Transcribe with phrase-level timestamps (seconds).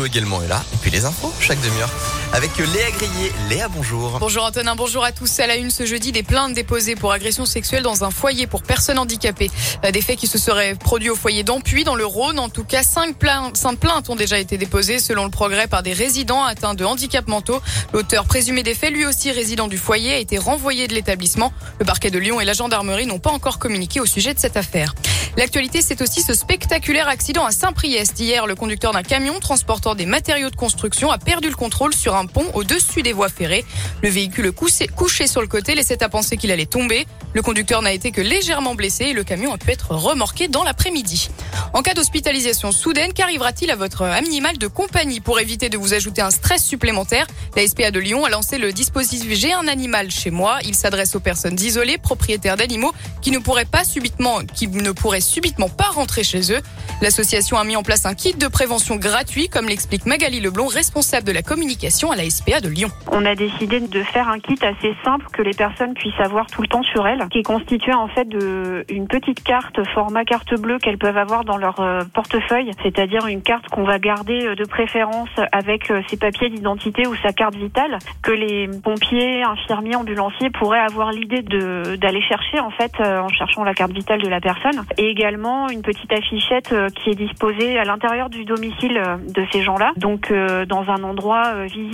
[0.00, 0.64] également est là.
[0.72, 1.90] Et puis les infos chaque demi-heure
[2.32, 3.32] avec Léa Grillet.
[3.50, 4.18] Léa, bonjour.
[4.18, 5.38] Bonjour Antonin, bonjour à tous.
[5.40, 8.62] À la une ce jeudi, des plaintes déposées pour agression sexuelle dans un foyer pour
[8.62, 9.50] personnes handicapées.
[9.84, 12.38] Euh, des faits qui se seraient produits au foyer d'Ampuy dans le Rhône.
[12.38, 16.42] En tout cas, cinq plaintes, ont déjà été déposées selon le progrès par des résidents
[16.44, 17.60] atteints de handicap mentaux.
[17.92, 21.52] L'auteur présumé des faits, lui aussi résident du foyer, a été renvoyé de l'établissement.
[21.78, 24.56] Le parquet de Lyon et la gendarmerie n'ont pas encore communiqué au sujet de cette
[24.56, 24.94] affaire.
[25.36, 28.20] L'actualité, c'est aussi ce spectaculaire accident à Saint-Priest.
[28.20, 32.14] Hier, le conducteur d'un camion transportant des matériaux de construction a perdu le contrôle sur
[32.14, 33.64] un pont au-dessus des voies ferrées.
[34.02, 37.06] Le véhicule couché, sur le côté laissait à penser qu'il allait tomber.
[37.34, 40.64] Le conducteur n'a été que légèrement blessé et le camion a pu être remorqué dans
[40.64, 41.30] l'après-midi.
[41.72, 46.20] En cas d'hospitalisation soudaine, qu'arrivera-t-il à votre animal de compagnie pour éviter de vous ajouter
[46.20, 47.26] un stress supplémentaire?
[47.56, 50.58] La SPA de Lyon a lancé le dispositif J'ai un animal chez moi.
[50.64, 55.20] Il s'adresse aux personnes isolées, propriétaires d'animaux qui ne pourraient pas subitement, qui ne pourraient
[55.20, 56.60] subitement pas rentrer chez eux.
[57.00, 61.26] L'association a mis en place un kit de prévention gratuit, comme l'explique Magali Leblond, responsable
[61.26, 62.88] de la communication à la SPA de Lyon.
[63.10, 66.60] On a décidé de faire un kit assez simple que les personnes puissent avoir tout
[66.60, 70.54] le temps sur elles, qui est constitué en fait de une petite carte format carte
[70.60, 74.54] bleue qu'elles peuvent avoir dans leur euh, portefeuille, c'est-à-dire une carte qu'on va garder euh,
[74.54, 79.96] de préférence avec euh, ses papiers d'identité ou sa carte vitale, que les pompiers, infirmiers,
[79.96, 84.40] ambulanciers pourraient avoir l'idée d'aller chercher en fait en cherchant la carte vitale de la
[84.40, 89.62] personne, et également une petite affichette qui est disposée à l'intérieur du domicile de ces
[89.62, 90.32] gens-là, donc
[90.68, 91.91] dans un endroit visible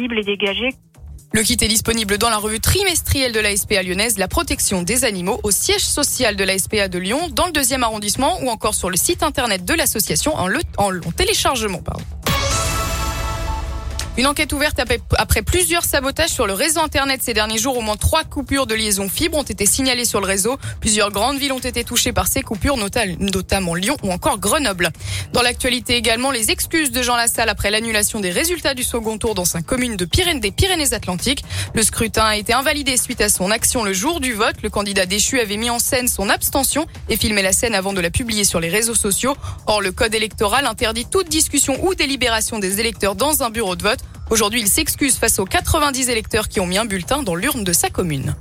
[1.35, 5.05] Le kit est disponible dans la revue trimestrielle de la SPA lyonnaise, la protection des
[5.05, 8.75] animaux, au siège social de la SPA de Lyon, dans le deuxième arrondissement ou encore
[8.75, 11.83] sur le site internet de l'association en, en, téléchargement.
[14.19, 14.81] Une enquête ouverte
[15.17, 17.79] après plusieurs sabotages sur le réseau Internet ces derniers jours.
[17.79, 20.57] Au moins trois coupures de liaison fibre ont été signalées sur le réseau.
[20.81, 24.91] Plusieurs grandes villes ont été touchées par ces coupures, notamment Lyon ou encore Grenoble.
[25.33, 29.37] Dans l'actualité également, les excuses de Jean Lassalle après l'annulation des résultats du second tour
[29.37, 31.45] dans sa commune de Pyrénées, des Pyrénées-Atlantiques.
[31.75, 34.57] Le scrutin a été invalidé suite à son action le jour du vote.
[34.65, 38.01] Le candidat déchu avait mis en scène son abstention et filmé la scène avant de
[38.01, 39.37] la publier sur les réseaux sociaux.
[39.67, 43.85] Or, le code électoral interdit toute discussion ou délibération des électeurs dans un bureau de
[43.85, 44.01] vote.
[44.31, 47.73] Aujourd'hui, il s'excuse face aux 90 électeurs qui ont mis un bulletin dans l'urne de
[47.73, 48.35] sa commune.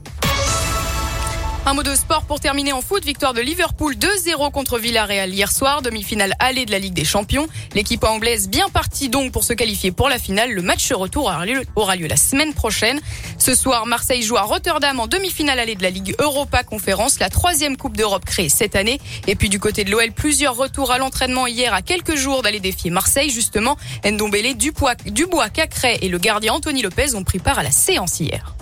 [1.67, 3.03] Un mot de sport pour terminer en foot.
[3.03, 5.81] Victoire de Liverpool 2-0 contre Villarreal hier soir.
[5.81, 7.45] Demi-finale allée de la Ligue des Champions.
[7.75, 10.53] L'équipe anglaise bien partie donc pour se qualifier pour la finale.
[10.53, 11.45] Le match retour aura
[11.97, 13.01] lieu, la semaine prochaine.
[13.37, 17.27] Ce soir, Marseille joue à Rotterdam en demi-finale allée de la Ligue Europa Conférence, la
[17.27, 19.01] troisième Coupe d'Europe créée cette année.
[19.27, 22.61] Et puis du côté de l'OL, plusieurs retours à l'entraînement hier à quelques jours d'aller
[22.61, 23.29] défier Marseille.
[23.29, 27.71] Justement, Ndombele, Dubois, Dubois, Cacré et le gardien Anthony Lopez ont pris part à la
[27.71, 28.55] séance hier.